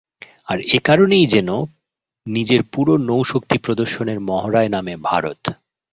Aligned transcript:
আর 0.47 0.59
এ 0.67 0.79
কারণেই 0.83 1.25
যেন 1.25 1.49
নিজের 2.27 2.61
পুরো 2.71 2.93
নৌশক্তি 3.01 3.57
প্রদর্শনের 3.57 4.19
মহড়ায় 4.19 4.69
নামে 4.69 4.93
ভারত। 5.03 5.43